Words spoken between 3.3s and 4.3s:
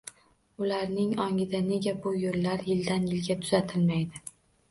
tuzatilmaydi?»